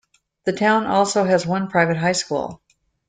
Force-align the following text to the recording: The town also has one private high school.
The 0.45 0.53
town 0.53 0.87
also 0.87 1.25
has 1.25 1.45
one 1.45 1.67
private 1.69 1.95
high 1.97 2.13
school. 2.13 2.59